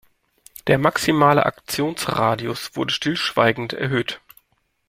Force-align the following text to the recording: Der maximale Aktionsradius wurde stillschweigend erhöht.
Der 0.65 0.79
maximale 0.79 1.45
Aktionsradius 1.45 2.75
wurde 2.75 2.91
stillschweigend 2.91 3.73
erhöht. 3.73 4.19